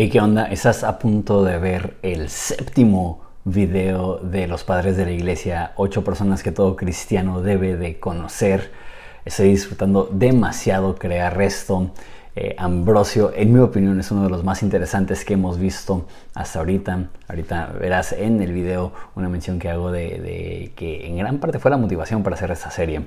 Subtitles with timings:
[0.00, 0.44] ¿Y qué onda?
[0.44, 6.04] Estás a punto de ver el séptimo video de los padres de la iglesia, ocho
[6.04, 8.70] personas que todo cristiano debe de conocer.
[9.24, 11.90] Estoy disfrutando demasiado crear esto.
[12.36, 16.60] Eh, Ambrosio, en mi opinión, es uno de los más interesantes que hemos visto hasta
[16.60, 17.08] ahorita.
[17.26, 21.72] Ahorita verás en el video una mención que hago de que en gran parte fue
[21.72, 23.02] la motivación para hacer esta serie.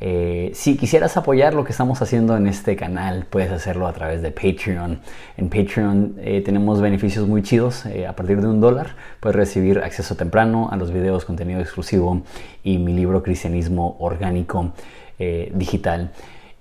[0.00, 4.20] Eh, si quisieras apoyar lo que estamos haciendo en este canal, puedes hacerlo a través
[4.22, 5.00] de Patreon.
[5.36, 7.86] En Patreon eh, tenemos beneficios muy chidos.
[7.86, 12.22] Eh, a partir de un dólar puedes recibir acceso temprano a los videos, contenido exclusivo
[12.62, 14.72] y mi libro Cristianismo Orgánico
[15.18, 16.10] Digital.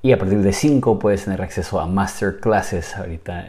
[0.01, 2.95] Y a partir de 5 puedes tener acceso a masterclasses.
[2.95, 3.45] Ahorita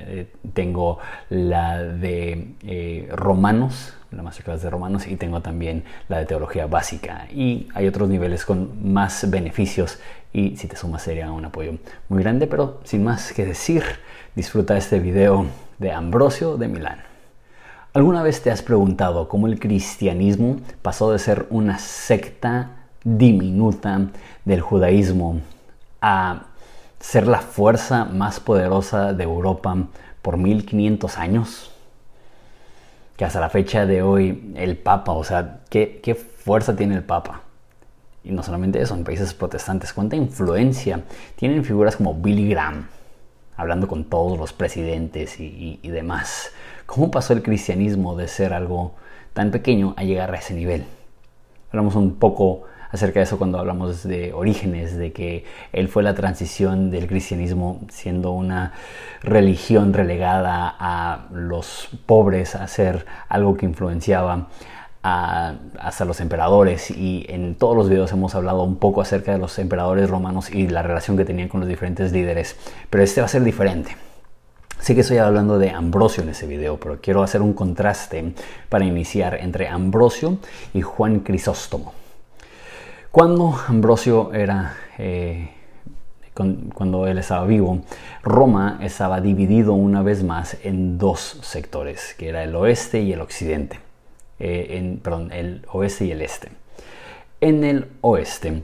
[0.53, 7.27] tengo la de Romanos, la masterclass de romanos y tengo también la de teología básica.
[7.31, 9.99] Y hay otros niveles con más beneficios
[10.33, 11.79] y si te sumas sería un apoyo
[12.09, 12.47] muy grande.
[12.47, 13.83] Pero sin más que decir
[14.35, 15.47] disfruta este video
[15.79, 16.99] de Ambrosio de Milán.
[17.93, 22.71] ¿Alguna vez te has preguntado cómo el cristianismo pasó de ser una secta
[23.05, 24.09] diminuta
[24.45, 25.41] del judaísmo
[26.03, 26.43] a
[27.01, 29.77] ser la fuerza más poderosa de Europa
[30.21, 31.76] por 1500 años?
[33.17, 37.03] Que hasta la fecha de hoy el Papa, o sea, ¿qué, qué fuerza tiene el
[37.03, 37.43] Papa?
[38.23, 41.03] Y no solamente eso, en países protestantes, cuánta influencia
[41.37, 42.89] tienen figuras como Billy Graham,
[43.57, 46.53] hablando con todos los presidentes y, y demás.
[46.85, 48.95] ¿Cómo pasó el cristianismo de ser algo
[49.33, 50.85] tan pequeño a llegar a ese nivel?
[51.71, 56.15] Hablamos un poco acerca de eso cuando hablamos de orígenes, de que él fue la
[56.15, 58.73] transición del cristianismo siendo una
[59.23, 64.49] religión relegada a los pobres, a ser algo que influenciaba
[65.03, 69.39] a, hasta los emperadores y en todos los videos hemos hablado un poco acerca de
[69.39, 72.57] los emperadores romanos y la relación que tenían con los diferentes líderes,
[72.91, 73.97] pero este va a ser diferente.
[74.81, 78.35] Sé que estoy hablando de Ambrosio en ese video, pero quiero hacer un contraste
[78.69, 80.39] para iniciar entre Ambrosio
[80.75, 81.93] y Juan Crisóstomo.
[83.17, 85.49] Cuando Ambrosio era, eh,
[86.35, 87.81] cuando él estaba vivo,
[88.23, 93.23] Roma estaba dividido una vez más en dos sectores, que era el oeste y el
[93.23, 93.81] occidente.
[94.39, 96.51] Eh, perdón, el oeste y el este.
[97.41, 98.63] En el oeste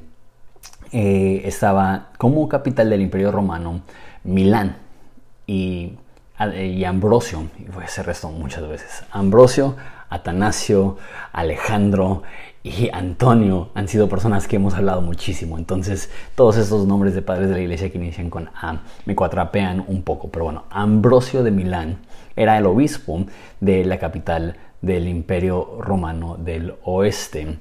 [0.92, 3.80] eh, estaba como capital del imperio romano
[4.22, 4.76] Milán
[5.46, 5.94] y,
[6.54, 9.76] y Ambrosio, y se restó muchas veces, Ambrosio,
[10.12, 10.98] Atanasio,
[11.32, 12.22] Alejandro
[12.62, 15.58] y Antonio han sido personas que hemos hablado muchísimo.
[15.58, 19.84] Entonces, todos estos nombres de padres de la iglesia que inician con A me cuatrapean
[19.86, 20.28] un poco.
[20.30, 21.98] Pero bueno, Ambrosio de Milán
[22.36, 23.24] era el obispo
[23.60, 27.58] de la capital del imperio romano del oeste.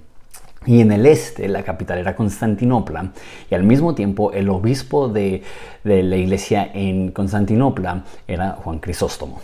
[0.66, 3.14] Y en el este la capital era Constantinopla
[3.50, 5.42] y al mismo tiempo el obispo de,
[5.84, 9.42] de la iglesia en Constantinopla era Juan Crisóstomo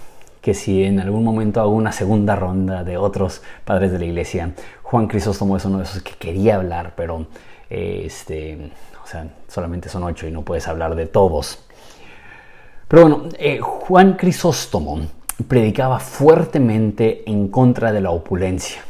[0.47, 4.53] que si en algún momento hago una segunda ronda de otros padres de la iglesia,
[4.81, 7.27] Juan Crisóstomo es uno de esos que quería hablar, pero
[7.69, 8.71] este,
[9.03, 11.65] o sea, solamente son ocho y no puedes hablar de todos.
[12.87, 15.01] Pero bueno, eh, Juan Crisóstomo
[15.49, 18.81] predicaba fuertemente en contra de la opulencia.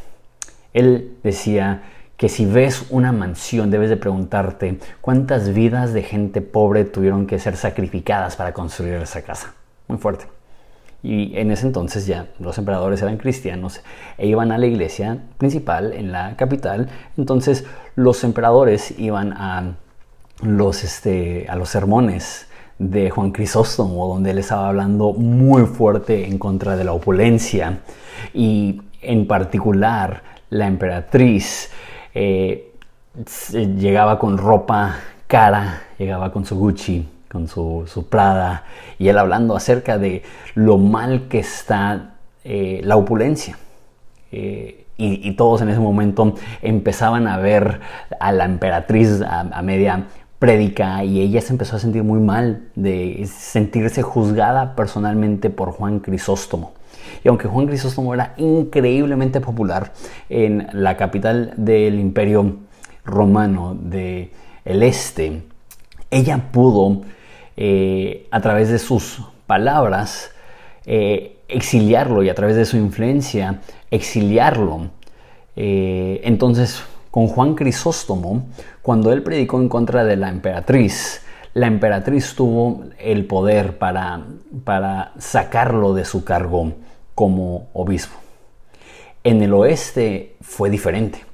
[0.74, 1.82] Él decía
[2.18, 7.40] que si ves una mansión debes de preguntarte cuántas vidas de gente pobre tuvieron que
[7.40, 9.56] ser sacrificadas para construir esa casa.
[9.88, 10.37] Muy fuerte.
[11.04, 13.82] Y en ese entonces ya los emperadores eran cristianos
[14.18, 16.90] e iban a la iglesia principal en la capital.
[17.18, 17.66] Entonces
[17.96, 19.76] los emperadores iban a
[20.42, 22.48] los, este, a los sermones
[22.80, 27.80] de Juan Crisóstomo, donde él estaba hablando muy fuerte en contra de la opulencia
[28.34, 31.72] y en particular la emperatriz
[32.14, 32.74] eh,
[33.78, 34.96] llegaba con ropa
[35.28, 38.64] cara, llegaba con su Gucci con su, Prada,
[38.98, 40.24] y él hablando acerca de
[40.56, 43.58] lo mal que está eh, la opulencia.
[44.32, 47.82] Eh, y, todos en ese momento empezaban a ver
[48.20, 50.08] a la emperatriz a, media
[50.40, 56.00] prédica y ella se empezó a sentir muy mal de sentirse juzgada personalmente por Juan
[56.00, 56.74] Crisóstomo.
[57.24, 59.94] Y aunque Juan Crisóstomo era increíblemente popular
[60.30, 62.58] en la capital del imperio
[63.06, 64.32] romano del
[64.66, 65.44] el este,
[66.10, 67.02] ella pudo
[67.58, 70.32] eh, a través de sus palabras,
[70.86, 74.92] eh, exiliarlo y a través de su influencia, exiliarlo.
[75.56, 78.46] Eh, entonces, con Juan Crisóstomo,
[78.84, 81.24] cuando él predicó en contra de la emperatriz,
[81.56, 84.22] la emperatriz tuvo el poder para,
[84.64, 86.74] para sacarlo de su cargo
[87.16, 88.16] como obispo.
[89.24, 91.26] En el oeste fue diferente.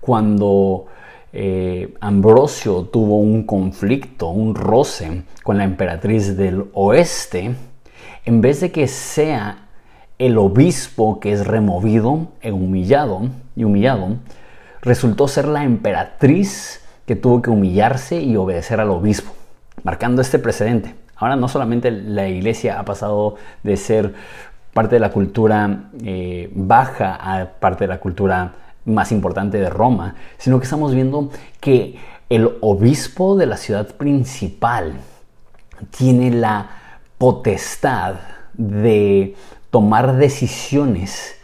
[0.00, 0.86] Cuando
[1.32, 7.54] eh, Ambrosio tuvo un conflicto, un roce con la emperatriz del oeste,
[8.24, 9.68] en vez de que sea
[10.18, 14.16] el obispo que es removido e humillado y humillado,
[14.82, 19.32] resultó ser la emperatriz que tuvo que humillarse y obedecer al obispo,
[19.82, 20.94] marcando este precedente.
[21.16, 24.14] Ahora no solamente la iglesia ha pasado de ser
[24.72, 28.52] parte de la cultura eh, baja a parte de la cultura
[28.84, 31.30] más importante de Roma, sino que estamos viendo
[31.60, 31.96] que
[32.28, 34.94] el obispo de la ciudad principal
[35.90, 36.70] tiene la
[37.18, 38.14] potestad
[38.54, 39.34] de
[39.70, 41.36] tomar decisiones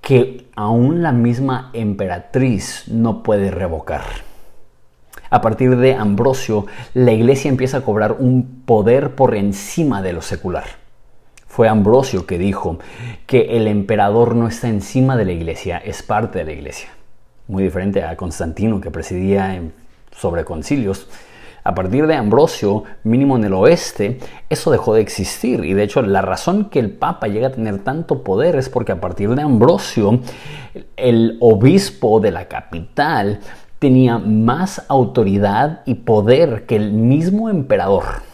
[0.00, 4.02] que aún la misma emperatriz no puede revocar.
[5.30, 10.20] A partir de Ambrosio, la iglesia empieza a cobrar un poder por encima de lo
[10.20, 10.81] secular.
[11.52, 12.78] Fue Ambrosio que dijo
[13.26, 16.88] que el emperador no está encima de la iglesia, es parte de la iglesia.
[17.46, 19.60] Muy diferente a Constantino que presidía
[20.16, 21.08] sobre concilios.
[21.62, 24.18] A partir de Ambrosio, mínimo en el oeste,
[24.48, 25.62] eso dejó de existir.
[25.66, 28.92] Y de hecho, la razón que el Papa llega a tener tanto poder es porque
[28.92, 30.20] a partir de Ambrosio,
[30.96, 33.40] el obispo de la capital
[33.78, 38.31] tenía más autoridad y poder que el mismo emperador.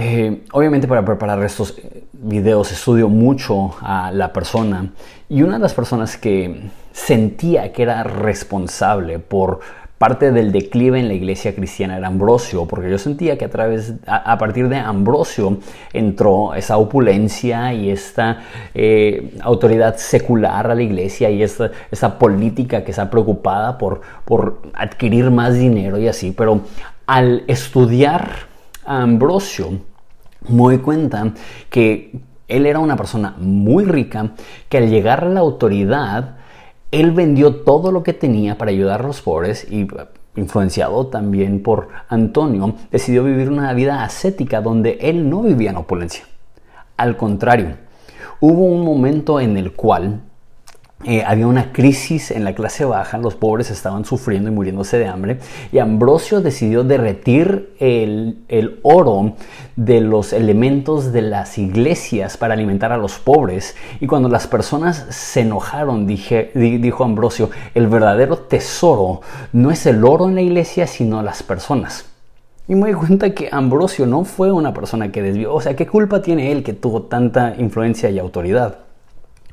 [0.00, 4.92] Eh, obviamente para preparar estos eh, videos estudio mucho a la persona
[5.28, 9.58] y una de las personas que sentía que era responsable por
[9.98, 13.94] parte del declive en la iglesia cristiana era Ambrosio, porque yo sentía que a través,
[14.06, 15.58] a, partir de Ambrosio
[15.92, 22.84] entró esa opulencia y esta eh, autoridad secular a la iglesia y esta, esa política
[22.84, 26.60] que está preocupada por, por adquirir más dinero y así, pero
[27.04, 28.46] al estudiar
[28.86, 29.87] a Ambrosio,
[30.46, 31.32] me doy cuenta
[31.70, 34.32] que él era una persona muy rica,
[34.68, 36.36] que al llegar a la autoridad,
[36.90, 39.86] él vendió todo lo que tenía para ayudar a los pobres y
[40.36, 46.24] influenciado también por Antonio, decidió vivir una vida ascética donde él no vivía en opulencia.
[46.96, 47.76] Al contrario,
[48.40, 50.22] hubo un momento en el cual
[51.04, 55.06] eh, había una crisis en la clase baja, los pobres estaban sufriendo y muriéndose de
[55.06, 55.38] hambre,
[55.70, 59.34] y Ambrosio decidió derretir el, oro
[59.76, 63.76] de los elementos de las iglesias para alimentar a los pobres.
[64.00, 69.20] Y cuando las personas se enojaron, dijo Ambrosio, el verdadero tesoro
[69.52, 72.06] no es el oro en la iglesia, sino las personas.
[72.66, 75.86] Y me di cuenta que Ambrosio no fue una persona que desvió, o sea, ¿qué
[75.86, 78.87] culpa tiene él que tuvo tanta influencia y autoridad?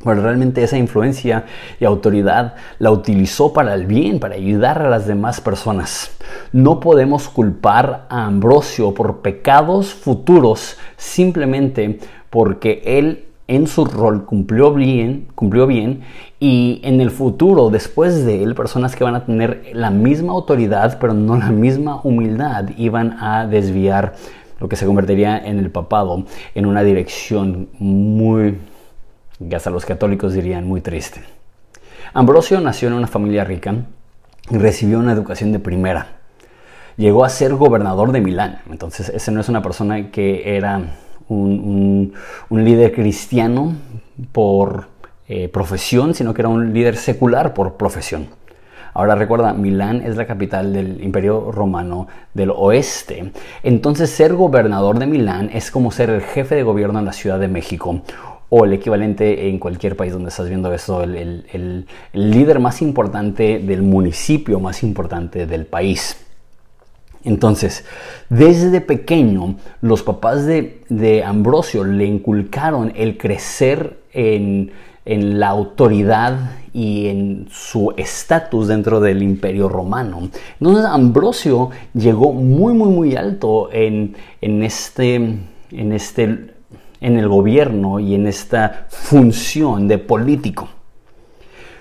[0.05, 1.45] Pero realmente esa influencia
[1.79, 6.11] y autoridad la utilizó para el bien, para ayudar a las demás personas.
[6.53, 11.99] No podemos culpar a Ambrosio por pecados futuros simplemente
[12.29, 16.01] porque él en su rol cumplió bien, cumplió bien
[16.39, 20.97] y en el futuro, después de él, personas que van a tener la misma autoridad
[20.99, 24.13] pero no la misma humildad iban a desviar
[24.59, 28.57] lo que se convertiría en el papado en una dirección muy
[29.37, 31.21] que hasta los católicos dirían muy triste.
[32.13, 33.75] Ambrosio nació en una familia rica
[34.49, 36.19] y recibió una educación de primera.
[36.97, 40.81] Llegó a ser gobernador de Milán, entonces ese no es una persona que era
[41.27, 42.13] un,
[42.49, 43.75] líder cristiano
[44.31, 44.87] por
[45.27, 48.27] eh, profesión, sino que era un líder secular por profesión.
[48.93, 53.33] Ahora recuerda, Milán es la capital del Imperio Romano del Oeste.
[53.61, 57.37] Entonces ser gobernador de Milán es como ser el jefe de gobierno en la Ciudad
[57.37, 58.01] de México
[58.57, 63.81] o el equivalente en cualquier país donde estás viendo esto, el, líder más importante del
[63.81, 66.25] municipio más importante del país.
[67.25, 67.83] Entonces,
[68.29, 74.71] desde pequeño, los papás de, Ambrosio le inculcaron el crecer en,
[75.03, 80.29] la autoridad y en su estatus dentro del imperio romano.
[80.61, 86.54] Entonces, Ambrosio llegó muy, muy, muy alto en este, en este
[87.01, 90.69] en el gobierno y en esta función de político.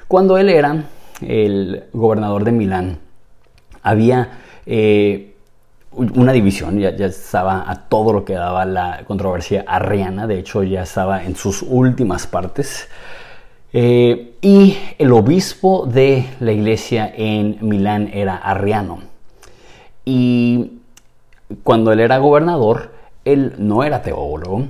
[0.09, 0.85] Cuando él era
[1.21, 2.99] el gobernador de Milán,
[3.83, 5.35] había eh,
[5.92, 10.83] una división, ya, estaba a todo lo que daba la controversia arriana, de hecho ya
[10.83, 12.88] estaba en sus últimas partes.
[13.73, 19.00] Eh, y el obispo de la iglesia en Milán era arriano.
[20.04, 20.80] Y
[21.62, 22.92] cuando él era gobernador,
[23.25, 24.66] él no era teólogo,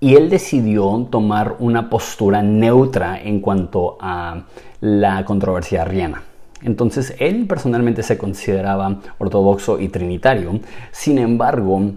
[0.00, 4.44] y él decidió tomar una postura neutra en cuanto a
[4.80, 6.22] la controversia arriana.
[6.62, 11.92] Entonces él personalmente se consideraba ortodoxo y trinitario, sin embargo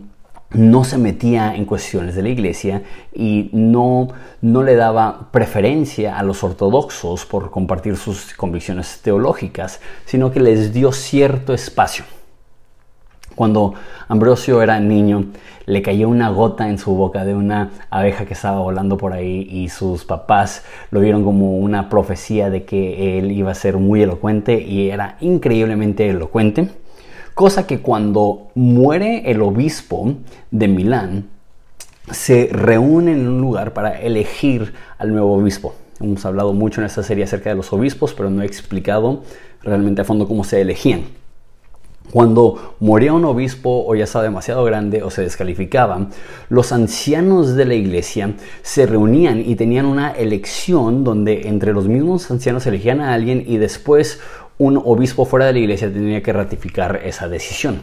[0.52, 4.10] no se metía en cuestiones de la iglesia y no,
[4.42, 10.72] no le daba preferencia a los ortodoxos por compartir sus convicciones teológicas, sino que les
[10.72, 12.06] dio cierto espacio.
[13.36, 13.74] Cuando
[14.08, 15.26] Ambrosio era niño,
[15.66, 19.48] le cayó una gota en su boca de una abeja que estaba volando por ahí
[19.50, 24.02] y sus papás lo vieron como una profecía de que él iba a ser muy
[24.02, 26.70] elocuente y era increíblemente elocuente.
[27.34, 30.14] Cosa que cuando muere el obispo
[30.52, 31.30] de Milán,
[32.12, 35.74] se reúnen en un lugar para elegir al nuevo obispo.
[36.00, 39.24] Hemos hablado mucho en esta serie acerca de los obispos, pero no he explicado
[39.62, 41.23] realmente a fondo cómo se elegían.
[42.12, 46.10] Cuando moría un obispo o ya estaba demasiado grande o se descalificaba,
[46.50, 52.30] los ancianos de la iglesia se reunían y tenían una elección donde entre los mismos
[52.30, 54.20] ancianos elegían a alguien y después
[54.58, 57.82] un obispo fuera de la iglesia tenía que ratificar esa decisión.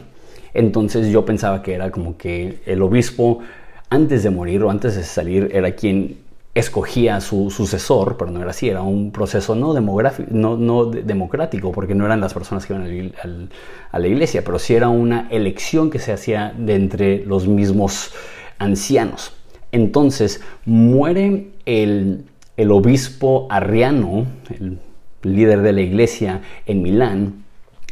[0.53, 3.39] Entonces yo pensaba que era como que el obispo
[3.89, 6.20] antes de morir o antes de salir era quien
[6.53, 11.95] escogía a su sucesor, pero no era así, era un proceso no, no, democrático, porque
[11.95, 13.11] no eran las personas que iban
[13.91, 18.11] a la iglesia, pero sí era una elección que se hacía de entre los mismos
[18.57, 19.33] ancianos.
[19.71, 22.25] Entonces muere el,
[22.57, 24.79] el obispo Arriano, el
[25.23, 27.40] líder de la iglesia en Milán,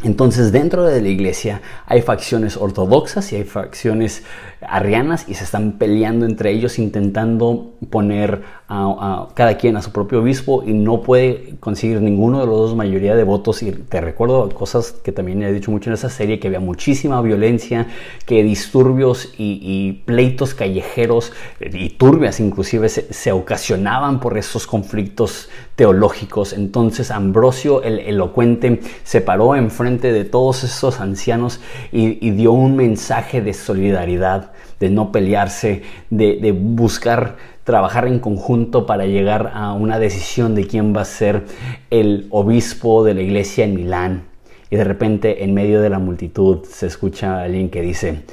[0.04, 4.24] entonces dentro de la iglesia hay facciones ortodoxas y hay facciones
[4.62, 10.20] arrianas y se están peleando entre ellos intentando poner a, cada quien a su propio
[10.20, 13.64] obispo y no puede conseguir ninguno de los dos mayoría de votos.
[13.64, 17.22] Y te recuerdo cosas que también he dicho mucho en esa serie que había muchísima
[17.22, 17.88] violencia
[18.26, 25.50] que disturbios y, pleitos callejeros y turbias inclusive se, ocasionaban por esos conflictos
[25.80, 31.62] teológicos entonces Ambrosio el elocuente se paró enfrente de todos esos ancianos
[31.94, 39.06] y dio un mensaje de solidaridad de no pelearse, de, buscar trabajar en conjunto para
[39.06, 41.44] llegar a una decisión de quién va a ser
[41.90, 44.24] el obispo de la iglesia en Milán.
[44.72, 48.24] Y de repente en medio de la multitud se escucha alguien que dice,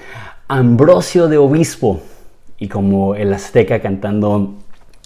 [0.49, 2.01] Ambrosio de obispo.
[2.59, 4.55] Y como el azteca cantando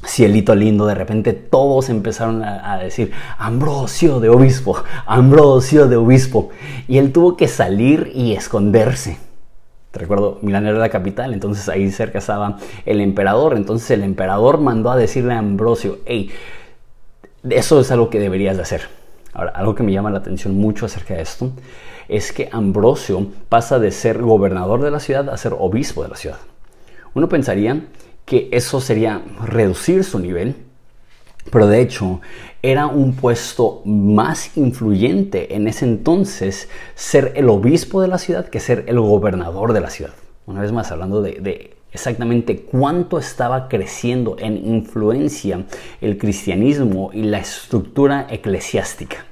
[0.05, 6.51] Cielito lindo, de repente todos empezaron a, a, decir, Ambrosio de obispo, Ambrosio de obispo.
[6.89, 9.19] Y él tuvo que salir y esconderse.
[9.91, 13.57] Te recuerdo, Milán era la capital, entonces ahí cerca estaba el emperador.
[13.57, 16.31] Entonces el emperador mandó a decirle a Ambrosio, hey,
[17.49, 18.83] eso es algo que deberías de hacer.
[19.33, 21.53] Ahora, algo que me llama la atención mucho acerca de esto
[22.09, 26.17] es que Ambrosio pasa de ser gobernador de la ciudad a ser obispo de la
[26.17, 26.39] ciudad.
[27.15, 27.85] Uno pensaría
[28.31, 30.55] que eso sería reducir su nivel,
[31.51, 32.21] pero de hecho
[32.63, 38.61] era un puesto más influyente en ese entonces ser el obispo de la ciudad que
[38.61, 40.13] ser el gobernador de la ciudad.
[40.47, 45.65] Una vez más, hablando de, exactamente cuánto estaba creciendo en influencia
[46.01, 49.27] el cristianismo y la estructura eclesiástica.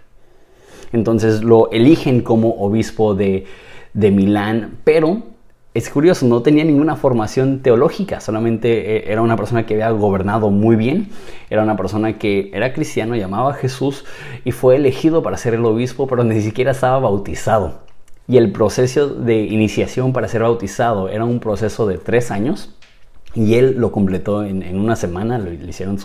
[0.93, 3.47] Entonces lo eligen como obispo de,
[3.95, 5.23] de Milán, pero
[5.79, 10.51] es curioso, no tenía ninguna formación teológica, solamente eh, era una persona que había gobernado
[10.51, 11.09] muy bien,
[11.51, 14.05] era una persona que era cristiano, llamaba a Jesús
[14.45, 17.81] y fue elegido para ser el obispo, pero ni siquiera estaba bautizado.
[18.27, 22.78] Y el proceso de iniciación para ser bautizado era un proceso de tres años
[23.39, 25.97] y él lo completó en, una semana, le, hicieron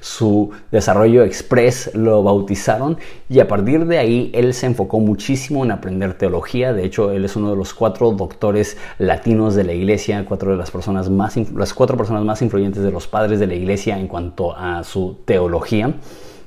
[0.00, 2.98] su, desarrollo express, lo bautizaron
[3.28, 6.72] y a partir de ahí él se enfocó muchísimo en aprender teología.
[6.72, 10.56] De hecho, él es uno de los cuatro doctores latinos de la iglesia, cuatro de
[10.56, 14.08] las personas más, las cuatro personas más influyentes de los padres de la iglesia en
[14.08, 15.94] cuanto a su teología.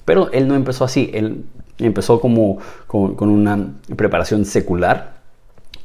[0.03, 1.45] Pero él no empezó así, él
[1.77, 5.21] empezó como con una preparación secular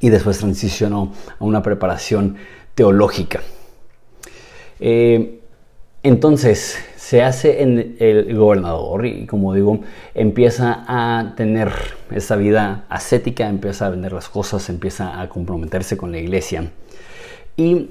[0.01, 2.35] y después transicionó a una preparación
[2.75, 3.41] teológica.
[4.81, 5.41] Eh,
[6.03, 9.81] entonces se hace en el gobernador y como digo,
[10.15, 11.71] empieza a tener
[12.11, 16.71] esa vida ascética, empieza a vender las cosas, empieza a comprometerse con la iglesia.
[17.57, 17.91] Y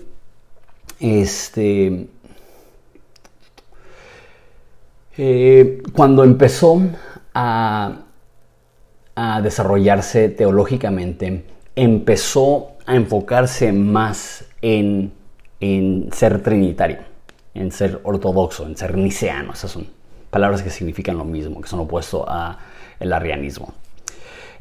[1.00, 2.08] este,
[5.18, 6.82] eh, cuando empezó
[7.36, 8.00] a,
[9.16, 15.19] a desarrollarse teológicamente, empezó a enfocarse más en
[15.60, 17.00] en ser trinitario,
[17.54, 19.54] en ser ortodoxo, en ser niceano.
[19.54, 19.88] Esas son
[20.30, 23.74] palabras que significan lo mismo, que son opuestos al arrianismo.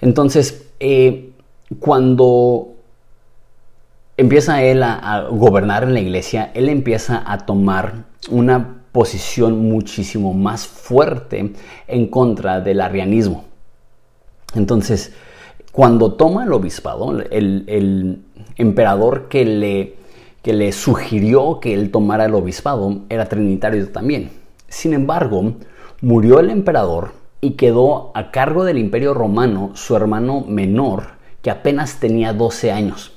[0.00, 1.31] Entonces, eh,
[1.78, 2.69] cuando
[4.17, 10.67] empieza él a, gobernar en la iglesia, él empieza a tomar una posición muchísimo más
[10.67, 11.52] fuerte
[11.87, 13.45] en contra del arrianismo.
[14.55, 15.12] Entonces,
[15.73, 18.23] cuando toma el obispado, el
[18.57, 19.99] emperador que le
[20.42, 24.30] que le sugirió que él tomara el obispado era trinitario también.
[24.68, 25.54] Sin embargo,
[26.00, 32.00] murió el emperador y quedó a cargo del imperio romano su hermano menor, que apenas
[32.00, 33.12] tenía 12 años.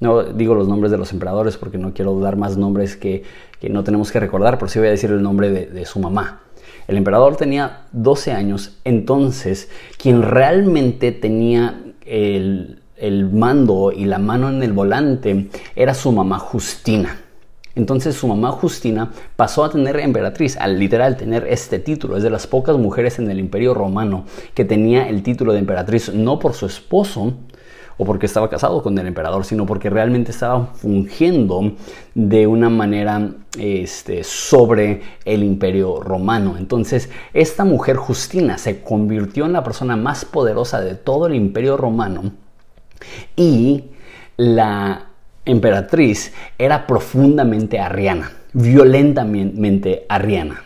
[0.00, 3.22] No digo los nombres de los emperadores porque no quiero dar más nombres que,
[3.70, 6.40] no tenemos que recordar, pero sí voy a decir el nombre de, su mamá.
[6.88, 14.48] El emperador tenía 12 años, entonces quien realmente tenía el, el mando y la mano
[14.48, 17.18] en el volante era su mamá Justina.
[17.74, 22.16] Entonces su mamá Justina pasó a tener emperatriz, al literal tener este título.
[22.16, 26.12] Es de las pocas mujeres en el imperio romano que tenía el título de emperatriz,
[26.14, 27.34] no por su esposo
[27.98, 31.72] o porque estaba casado con el emperador, sino porque realmente estaba fungiendo
[32.14, 36.56] de una manera este, sobre el imperio romano.
[36.56, 41.76] Entonces esta mujer Justina se convirtió en la persona más poderosa de todo el imperio
[41.76, 42.41] romano
[43.36, 43.84] y
[44.36, 45.06] la
[45.44, 50.64] emperatriz era profundamente arriana, violentamente arriana.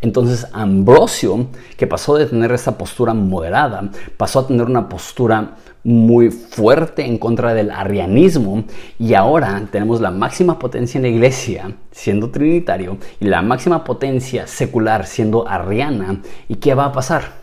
[0.00, 6.30] Entonces Ambrosio, que pasó de tener esa postura moderada, pasó a tener una postura muy
[6.30, 8.64] fuerte en contra del arrianismo
[8.98, 14.46] y ahora tenemos la máxima potencia en la iglesia siendo trinitario y la máxima potencia
[14.46, 16.20] secular siendo arriana.
[16.48, 17.38] ¿Y qué va a pasar?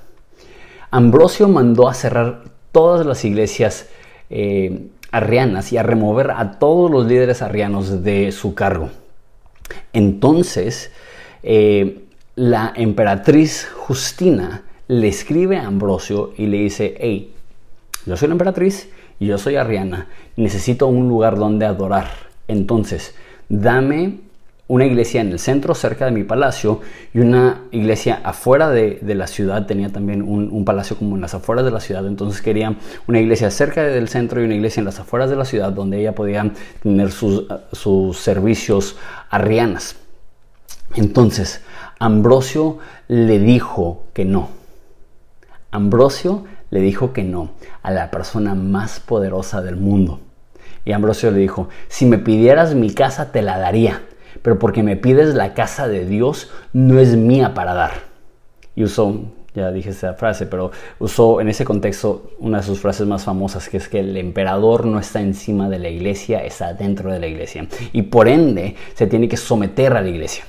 [0.92, 3.90] Ambrosio mandó a cerrar todas las iglesias
[4.30, 8.90] eh, arrianas y a remover a todos los líderes arrianos de su cargo.
[9.94, 10.92] Entonces,
[11.44, 12.04] eh,
[12.36, 17.34] la emperatriz Justina le escribe a Ambrosio y le dice, hey,
[18.06, 18.90] yo soy la emperatriz
[19.20, 22.10] y yo soy arriana, necesito un lugar donde adorar.
[22.48, 23.16] Entonces,
[23.50, 24.20] dame
[24.68, 26.82] una iglesia en el centro, cerca de mi palacio,
[27.14, 29.68] y una iglesia afuera de, la ciudad.
[29.68, 32.06] Tenía también un, palacio como en las afueras de la ciudad.
[32.08, 32.76] Entonces quería
[33.08, 36.00] una iglesia cerca del centro y una iglesia en las afueras de la ciudad donde
[36.00, 38.98] ella podía tener sus, sus servicios
[39.30, 39.98] arrianas.
[40.96, 41.62] Entonces,
[42.00, 44.50] Ambrosio le dijo que no.
[45.70, 47.52] Ambrosio le dijo que no
[47.84, 50.22] a la persona más poderosa del mundo.
[50.86, 54.02] Y Ambrosio le dijo, si me pidieras mi casa te la daría
[54.42, 57.92] pero porque me pides la casa de Dios, no es mía para dar.
[58.76, 59.22] Y usó,
[59.54, 63.70] ya dije esa frase, pero usó en ese contexto una de sus frases más famosas,
[63.70, 67.28] que es que el emperador no está encima de la iglesia, está dentro de la
[67.28, 67.68] iglesia.
[67.94, 70.44] Y por ende se tiene que someter a la iglesia.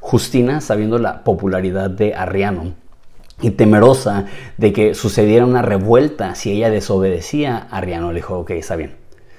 [0.00, 2.74] Justina, sabiendo la popularidad de Arriano,
[3.42, 4.26] y temerosa
[4.56, 8.94] de que sucediera una revuelta si ella desobedecía, Arriano le dijo, ok, está bien.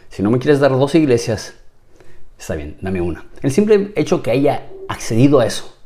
[0.09, 1.55] Si no me quieres dar dos iglesias,
[2.43, 3.25] está bien, dame una.
[3.41, 5.77] El simple hecho que haya accedido a eso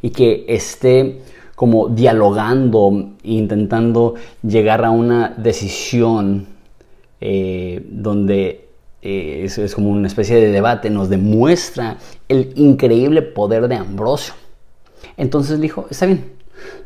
[0.00, 1.20] y que esté
[1.54, 6.46] como dialogando intentando llegar a una decisión
[7.20, 8.68] eh, donde
[9.02, 14.32] eh, es, como una especie de debate, nos demuestra el increíble poder de Ambrosio.
[15.18, 16.32] Entonces dijo, está bien,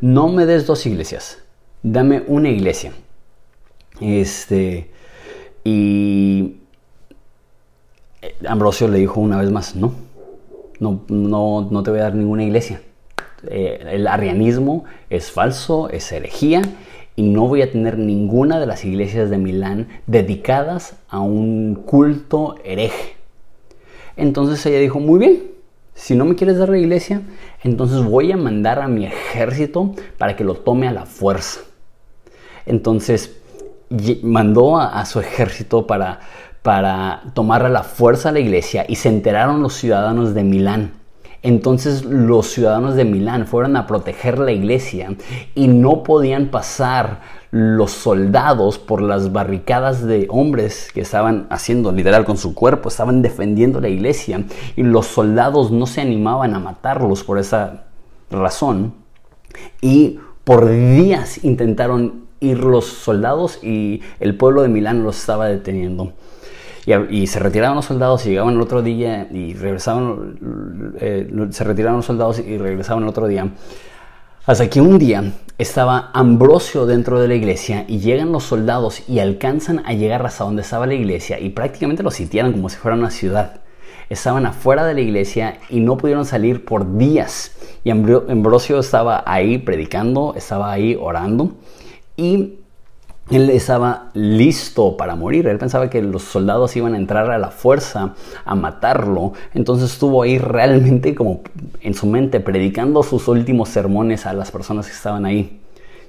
[0.00, 1.38] no me des dos iglesias,
[1.84, 2.92] dame una iglesia.
[4.00, 4.90] Este,
[5.62, 6.63] y
[8.46, 9.92] Ambrosio le dijo una vez más, no,
[10.80, 12.80] no, no, no te voy a dar ninguna iglesia.
[13.48, 16.62] Eh, el arrianismo es falso, es herejía
[17.16, 22.56] y no voy a tener ninguna de las iglesias de Milán dedicadas a un culto
[22.64, 23.16] hereje.
[24.16, 25.42] Entonces ella dijo, muy bien,
[25.94, 27.22] si no me quieres dar la iglesia,
[27.62, 31.60] entonces voy a mandar a mi ejército para que lo tome a la fuerza.
[32.66, 33.36] Entonces
[34.22, 36.20] mandó a su ejército para,
[36.64, 40.94] para tomar a la fuerza a la iglesia y se enteraron los ciudadanos de Milán.
[41.42, 45.14] Entonces los ciudadanos de Milán fueron a proteger la iglesia
[45.54, 52.24] y no podían pasar los soldados por las barricadas de hombres que estaban haciendo literal
[52.24, 54.42] con su cuerpo, estaban defendiendo la iglesia
[54.74, 57.88] y los soldados no se animaban a matarlos por esa
[58.30, 58.94] razón
[59.82, 66.14] y por días intentaron ir los soldados y el pueblo de Milán los estaba deteniendo.
[66.86, 71.96] Y, se retiraban los soldados y llegaban el otro día y regresaban, eh, se retiraban
[71.96, 73.48] los soldados y regresaban el otro día.
[74.46, 79.20] Hasta que un día estaba Ambrosio dentro de la iglesia y llegan los soldados y
[79.20, 82.98] alcanzan a llegar hasta donde estaba la iglesia y prácticamente lo sitiaron como si fuera
[82.98, 83.62] una ciudad.
[84.10, 87.52] Estaban afuera de la iglesia y no pudieron salir por días.
[87.84, 91.54] Y Ambrosio estaba ahí predicando, estaba ahí orando
[92.14, 92.58] y
[93.30, 95.46] él estaba listo para morir.
[95.46, 99.32] Él pensaba que los soldados iban a entrar a la fuerza a matarlo.
[99.54, 101.42] Entonces estuvo ahí realmente como
[101.80, 105.60] en su mente predicando sus últimos sermones a las personas que estaban ahí.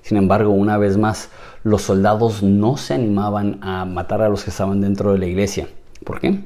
[0.02, 1.30] Sin embargo, una vez más,
[1.64, 5.68] los soldados no se animaban a matar a los que estaban dentro de la iglesia.
[6.04, 6.44] ¿Por qué?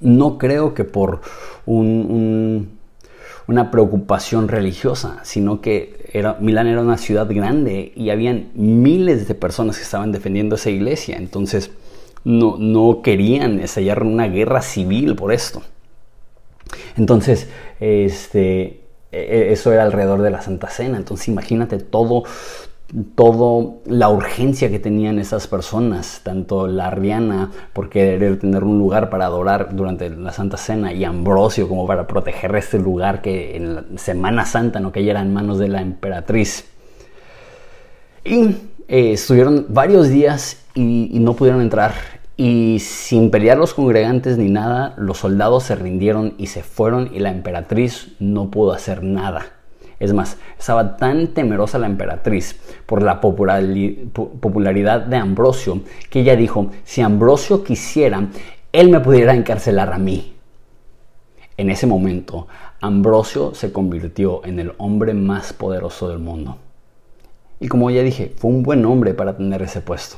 [0.00, 1.20] No creo que por
[1.64, 2.76] un
[3.46, 6.05] una preocupación religiosa, sino que
[6.40, 11.16] Milán era una ciudad grande y habían miles de personas que estaban defendiendo esa iglesia.
[11.16, 11.70] Entonces
[12.24, 15.62] no, no querían estallar una guerra civil por esto.
[16.96, 17.48] Entonces,
[17.80, 18.80] este,
[19.12, 20.96] e, e, eso era alrededor de la Santa Cena.
[20.96, 22.24] Entonces, imagínate todo,
[23.14, 29.10] todo la urgencia que tenían esas personas, tanto la Arriana por querer tener un lugar
[29.10, 33.74] para adorar durante la Santa Cena y Ambrosio como para proteger este lugar que en
[33.74, 36.66] la Semana Santa no cayera en manos de la emperatriz.
[38.24, 38.56] Y
[38.88, 41.94] eh, estuvieron varios días y, y no pudieron entrar
[42.36, 47.18] y sin pelear los congregantes ni nada, los soldados se rindieron y se fueron y
[47.18, 49.55] la emperatriz no pudo hacer nada.
[49.98, 55.80] Es más, estaba tan temerosa la emperatriz por la popularidad de Ambrosio
[56.10, 58.28] que ella dijo, si Ambrosio quisiera,
[58.72, 60.34] él me pudiera encarcelar a mí.
[61.56, 62.46] En ese momento,
[62.80, 66.58] Ambrosio se convirtió en el hombre más poderoso del mundo.
[67.58, 70.16] Y como ya dije, fue un buen hombre para tener ese puesto.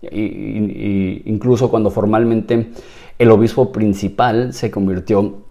[0.00, 2.70] Y, incluso cuando formalmente
[3.18, 5.42] el obispo principal se convirtió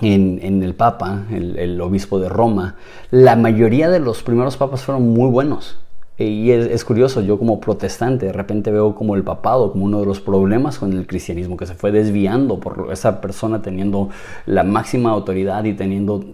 [0.00, 2.76] en, el Papa, el, obispo de Roma,
[3.10, 5.78] la mayoría de los primeros papas fueron muy buenos.
[6.18, 10.06] Y es, curioso, yo como protestante de repente veo como el papado, como uno de
[10.06, 14.10] los problemas con el cristianismo, que se fue desviando por esa persona teniendo
[14.46, 16.24] la máxima autoridad y teniendo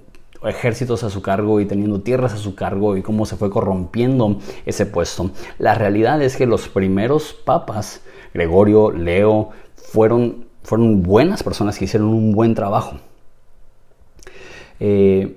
[0.44, 4.38] ejércitos a su cargo y teniendo tierras a su cargo y cómo se fue corrompiendo
[4.66, 5.30] ese puesto.
[5.58, 8.02] La realidad es que los primeros papas,
[8.34, 12.96] Gregorio, Leo, fueron, fueron buenas personas que hicieron un buen trabajo.
[14.80, 15.36] Eh,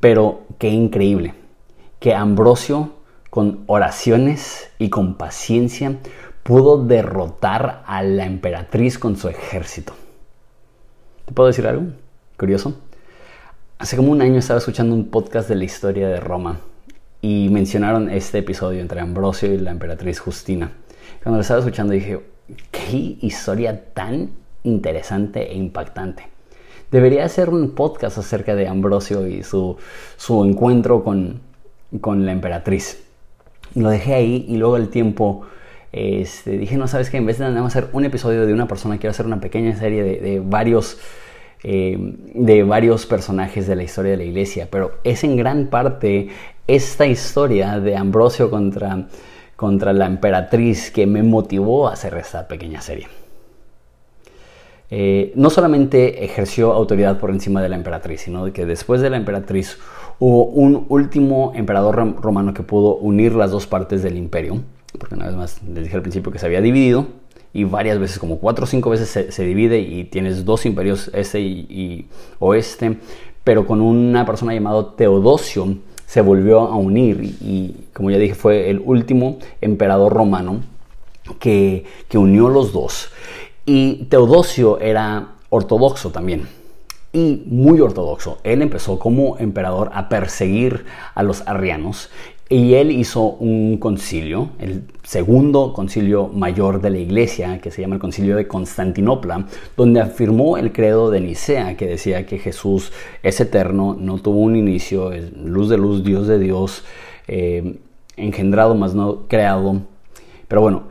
[0.00, 1.34] pero qué increíble
[2.00, 2.90] que Ambrosio,
[3.30, 5.96] con oraciones y con paciencia,
[6.42, 9.94] pudo derrotar a la emperatriz con su ejército.
[11.24, 11.86] ¿Te puedo decir algo
[12.36, 12.74] curioso?
[13.78, 16.60] Hace como un año estaba escuchando un podcast de la historia de Roma
[17.20, 20.72] y mencionaron este episodio entre Ambrosio y la emperatriz Justina.
[21.22, 22.20] Cuando lo estaba escuchando dije,
[22.70, 24.30] qué historia tan
[24.62, 26.35] interesante e impactante.
[26.90, 29.76] Debería hacer un podcast acerca de Ambrosio y su,
[30.44, 31.40] encuentro con,
[32.24, 33.04] la emperatriz.
[33.74, 35.42] lo dejé ahí y luego el tiempo
[35.92, 39.10] este, dije, no, sabes que en vez de hacer un episodio de una persona, quiero
[39.10, 40.98] hacer una pequeña serie de varios
[41.68, 46.28] eh, de varios personajes de la historia de la iglesia, pero es en gran parte
[46.66, 49.08] esta historia de Ambrosio contra,
[49.56, 53.08] contra la emperatriz que me motivó a hacer esta pequeña serie.
[54.90, 59.16] Eh, no solamente ejerció autoridad por encima de la emperatriz, sino que después de la
[59.16, 59.78] emperatriz
[60.18, 64.62] hubo un último emperador romano que pudo unir las dos partes del imperio,
[64.98, 67.06] porque una vez más les dije al principio que se había dividido,
[67.52, 71.40] y varias veces, como cuatro o cinco veces se, divide y tienes dos imperios, este
[71.40, 72.06] y,
[72.38, 72.98] oeste,
[73.44, 78.68] pero con una persona llamada Teodosio se volvió a unir y, como ya dije fue
[78.68, 80.60] el último emperador romano
[81.40, 83.08] que, que unió los dos.
[83.66, 86.48] Y Teodosio era ortodoxo también
[87.12, 88.38] y muy ortodoxo.
[88.44, 92.10] Él empezó como emperador a perseguir a los arrianos
[92.48, 97.96] y él hizo un concilio, el segundo concilio mayor de la iglesia, que se llama
[97.96, 102.92] el concilio de Constantinopla, donde afirmó el credo de Nicea, que decía que Jesús
[103.24, 106.84] es eterno, no tuvo un inicio, es luz de luz, Dios de Dios,
[107.26, 107.78] eh,
[108.16, 109.80] engendrado más no creado.
[110.46, 110.84] Pero bueno,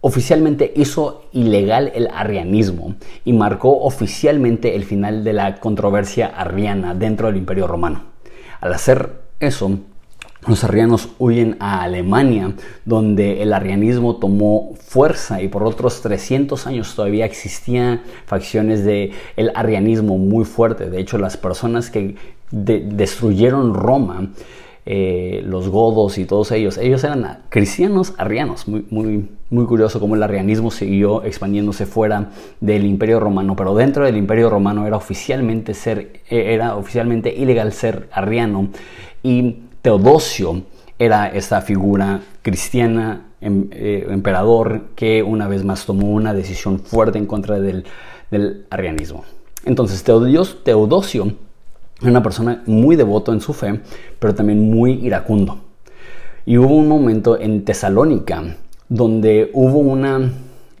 [0.00, 7.28] oficialmente hizo ilegal el arrianismo y marcó oficialmente el final de la controversia arriana dentro
[7.28, 8.04] del Imperio Romano.
[8.60, 9.78] Al hacer eso,
[10.46, 16.94] los arrianos huyen a Alemania, donde el arrianismo tomó fuerza y por otros 300 años
[16.94, 20.90] todavía existían facciones del el arrianismo muy fuerte.
[20.90, 22.14] De hecho, las personas que
[22.50, 24.30] destruyeron Roma,
[24.86, 28.68] eh, los godos y todos ellos, ellos eran cristianos arrianos.
[28.68, 32.30] Muy, muy, muy curioso cómo el arrianismo siguió expandiéndose fuera
[32.60, 38.08] del imperio romano, pero dentro del imperio romano era oficialmente, ser, era oficialmente ilegal ser
[38.12, 38.68] arriano.
[39.22, 40.62] Y Teodosio
[40.98, 47.18] era esta figura cristiana, em, eh, emperador, que una vez más tomó una decisión fuerte
[47.18, 47.84] en contra del,
[48.68, 49.24] arrianismo.
[49.64, 51.32] Entonces Teodosio
[52.00, 53.80] era una persona muy devoto en su fe,
[54.18, 55.60] pero también muy iracundo.
[56.44, 58.56] Y hubo un momento en Tesalónica
[58.88, 59.96] donde hubo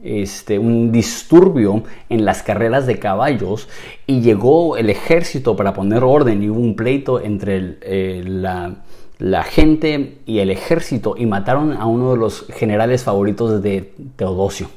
[0.02, 3.68] este, un disturbio en las carreras de caballos
[4.06, 8.76] y llegó el ejército para poner orden y hubo un pleito entre eh, la,
[9.18, 14.68] la gente y el ejército y mataron a uno de los generales favoritos de Teodosio.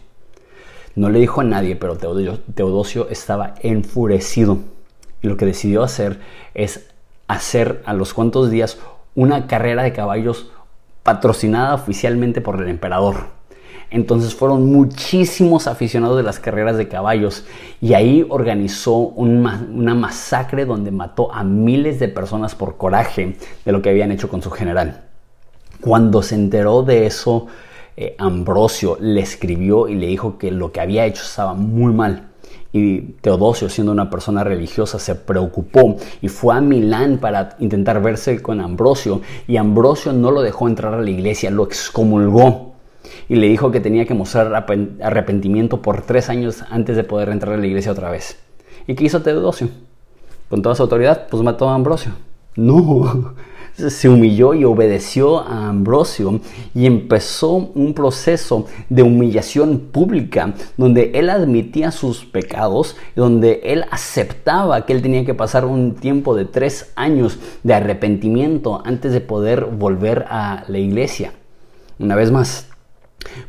[0.96, 4.58] No le dijo a nadie, pero Teodosio estaba enfurecido
[5.22, 6.20] y lo que decidió hacer
[6.54, 6.90] es
[7.28, 8.78] hacer a los cuantos días
[9.16, 10.52] una carrera de caballos
[11.04, 13.42] patrocinada oficialmente por el emperador.
[13.90, 17.46] Entonces fueron muchísimos aficionados de las carreras de caballos
[17.82, 23.36] y ahí organizó una masacre donde mató a miles de personas por coraje
[23.66, 25.04] de lo que habían hecho con su general.
[25.82, 27.48] Cuando se enteró de eso,
[27.98, 32.31] eh, Ambrosio le escribió y le dijo que lo que había hecho estaba muy mal.
[32.74, 38.42] Y Teodosio, siendo una persona religiosa, se preocupó y fue a Milán para intentar verse
[38.42, 39.22] con Ambrosio.
[39.48, 42.72] Y Ambrosio no lo dejó entrar a la iglesia, lo excomulgó.
[43.28, 44.66] Y le dijo que tenía que mostrar
[45.02, 48.38] arrepentimiento por tres años antes de poder entrar a la iglesia otra vez.
[48.88, 49.70] ¿Y qué hizo Teodosio?
[50.50, 52.14] Con toda su autoridad, pues mató a Ambrosio.
[52.56, 53.34] No,
[53.90, 56.40] se humilló y obedeció a Ambrosio
[56.74, 64.86] y empezó un proceso de humillación pública donde él admitía sus pecados, donde él aceptaba
[64.86, 69.66] que él tenía que pasar un tiempo de tres años de arrepentimiento antes de poder
[69.66, 71.34] volver a la iglesia.
[72.00, 72.71] Una vez más,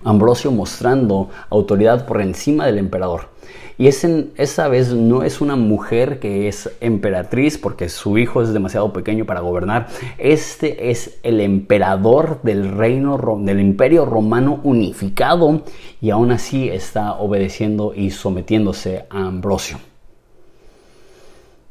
[0.04, 3.32] Ambrosio mostrando autoridad por encima del emperador.
[3.78, 8.92] Y esa vez no es una mujer que es emperatriz porque su hijo es demasiado
[8.92, 9.88] pequeño para gobernar.
[10.18, 15.62] Este es el emperador del reino del imperio romano unificado
[16.00, 19.78] y aún así está obedeciendo y sometiéndose a Ambrosio.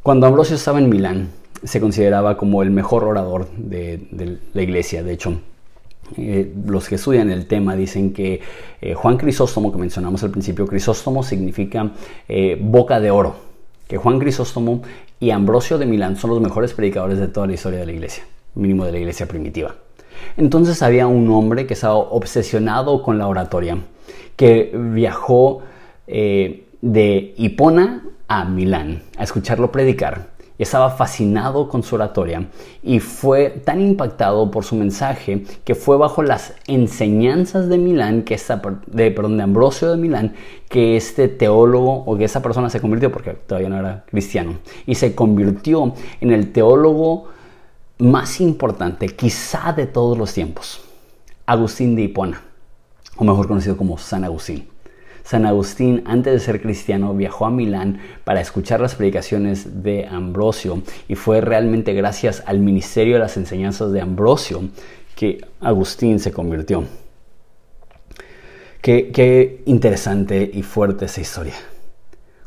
[0.01, 1.29] Cuando Ambrosio estaba en Milán,
[1.63, 5.03] se consideraba como el mejor orador de, de la iglesia.
[5.03, 5.39] De hecho,
[6.17, 8.41] eh, los que estudian el tema dicen que
[8.81, 11.91] eh, Juan Crisóstomo, que mencionamos al principio, Crisóstomo significa
[12.27, 13.35] eh, boca de oro,
[13.87, 14.81] que Juan Crisóstomo
[15.19, 18.23] y Ambrosio de Milán son los mejores predicadores de toda la historia de la iglesia,
[18.55, 19.75] mínimo de la iglesia primitiva.
[20.37, 23.77] Entonces había un hombre que estaba obsesionado con la oratoria,
[24.35, 25.61] que viajó
[26.07, 30.31] de Hipona a Milán a escucharlo predicar
[30.63, 32.47] estaba fascinado con su oratoria
[32.83, 38.35] y fue tan impactado por su mensaje que fue bajo las enseñanzas de Milán, que
[38.35, 40.33] esta, de, perdón, de Ambrosio de Milán,
[40.69, 44.95] que este teólogo o que esa persona se convirtió, porque todavía no era cristiano, y
[44.95, 47.29] se convirtió en el teólogo
[47.97, 50.81] más importante quizá de todos los tiempos,
[51.45, 52.41] Agustín de Hipona,
[53.17, 54.70] o mejor conocido como San Agustín.
[55.23, 60.81] San Agustín, antes de ser cristiano, viajó a Milán para escuchar las predicaciones de Ambrosio
[61.07, 64.61] y fue realmente gracias al ministerio de las enseñanzas de Ambrosio
[65.15, 66.85] que Agustín se convirtió.
[68.81, 71.53] Qué, interesante y fuerte esa historia.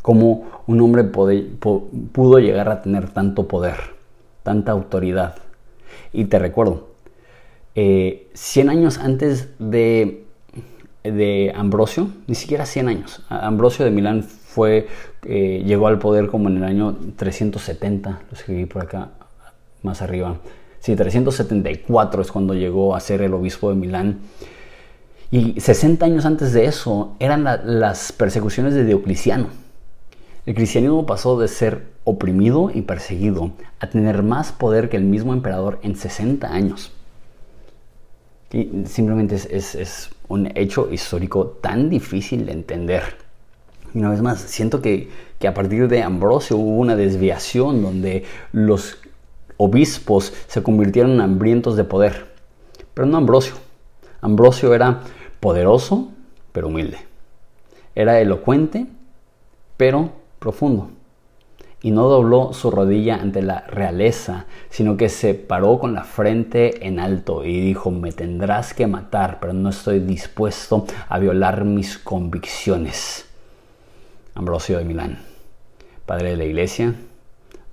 [0.03, 3.77] Cómo un hombre pudo llegar a tener tanto poder,
[4.43, 5.37] tanta autoridad.
[6.13, 6.89] Y te recuerdo,
[7.75, 10.24] 100 eh, años antes de
[11.05, 13.23] de Ambrosio, ni siquiera 100 años.
[13.29, 14.89] Ambrosio de Milán fue,
[15.27, 19.11] eh, llegó al poder como en el año 370, lo escribí por acá
[19.83, 20.39] más arriba.
[20.81, 24.21] Sí, 374 es cuando llegó a ser el obispo de Milán.
[25.31, 29.49] Y 60 años antes de eso eran las persecuciones de Diocleciano.
[30.47, 35.33] El cristianismo pasó de ser oprimido y perseguido a tener más poder que el mismo
[35.33, 36.93] emperador en 60 años.
[38.53, 43.03] Y simplemente es, un hecho histórico tan difícil de entender.
[43.95, 45.09] Y una vez más, siento que,
[45.39, 48.99] que, a partir de Ambrosio hubo una desviación donde los
[49.57, 52.27] obispos se convirtieron en hambrientos de poder.
[52.95, 53.55] Pero no Ambrosio.
[54.21, 55.03] Ambrosio era
[55.41, 56.09] poderoso,
[56.53, 56.99] pero humilde.
[57.95, 58.87] Era elocuente,
[59.77, 60.91] pero profundo
[61.85, 66.87] y no dobló su rodilla ante la realeza, sino que se paró con la frente
[66.87, 71.99] en alto y dijo, me tendrás que matar, pero no estoy dispuesto a violar mis
[71.99, 73.27] convicciones.
[74.35, 75.19] Ambrosio de Milán,
[76.07, 76.95] padre de la iglesia,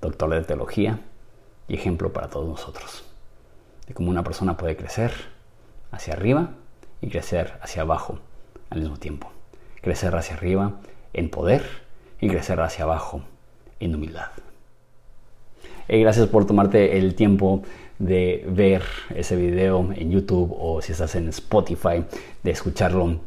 [0.02, 1.00] doctor de teología
[1.66, 3.04] y ejemplo para todos nosotros,
[3.86, 5.10] de cómo una persona puede crecer
[5.90, 6.50] hacia arriba
[7.00, 8.18] y crecer hacia abajo
[8.68, 9.32] al mismo tiempo.
[9.80, 10.74] Crecer hacia arriba
[11.14, 11.64] en poder
[12.20, 13.22] y crecer hacia abajo
[13.94, 14.28] humildad.
[15.88, 17.62] Gracias por tomarte el tiempo
[17.98, 18.82] de ver
[19.14, 22.04] ese video en YouTube o si estás en Spotify,
[22.42, 23.20] de escucharlo.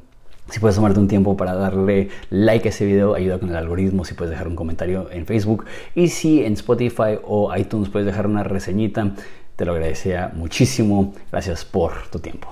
[0.49, 4.05] Si puedes tomarte un tiempo para darle like a ese video, ayuda con el algoritmo.
[4.05, 5.65] Si puedes dejar un comentario en Facebook.
[5.95, 9.11] Y si en Spotify o iTunes puedes dejar una reseñita,
[9.55, 11.13] te lo agradecería muchísimo.
[11.31, 12.49] Gracias por tu tiempo.